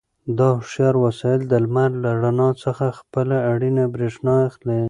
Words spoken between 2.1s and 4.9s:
رڼا څخه خپله اړینه برېښنا اخلي.